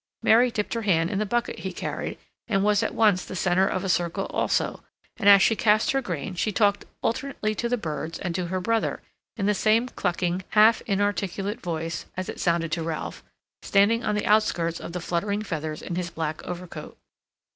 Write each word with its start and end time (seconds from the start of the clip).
Mary 0.23 0.49
dipped 0.49 0.73
her 0.73 0.81
hand 0.81 1.11
in 1.11 1.19
the 1.19 1.27
bucket 1.27 1.59
he 1.59 1.71
carried, 1.71 2.17
and 2.47 2.63
was 2.63 2.81
at 2.81 2.95
once 2.95 3.23
the 3.23 3.35
center 3.35 3.67
of 3.67 3.83
a 3.83 3.87
circle 3.87 4.25
also; 4.31 4.83
and 5.17 5.29
as 5.29 5.43
she 5.43 5.55
cast 5.55 5.91
her 5.91 6.01
grain 6.01 6.33
she 6.33 6.51
talked 6.51 6.85
alternately 7.03 7.53
to 7.53 7.69
the 7.69 7.77
birds 7.77 8.17
and 8.17 8.33
to 8.33 8.47
her 8.47 8.59
brother, 8.59 9.03
in 9.37 9.45
the 9.45 9.53
same 9.53 9.87
clucking, 9.89 10.43
half 10.57 10.81
inarticulate 10.87 11.61
voice, 11.61 12.07
as 12.17 12.29
it 12.29 12.39
sounded 12.39 12.71
to 12.71 12.81
Ralph, 12.81 13.23
standing 13.61 14.03
on 14.03 14.15
the 14.15 14.25
outskirts 14.25 14.79
of 14.79 14.93
the 14.93 15.01
fluttering 15.01 15.43
feathers 15.43 15.83
in 15.83 15.93
his 15.93 16.09
black 16.09 16.41
overcoat. 16.45 16.97